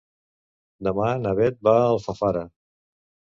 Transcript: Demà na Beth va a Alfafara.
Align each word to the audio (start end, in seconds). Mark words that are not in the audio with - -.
Demà 0.87 1.09
na 1.25 1.33
Beth 1.41 1.61
va 1.69 1.75
a 1.83 1.85
Alfafara. 1.91 2.43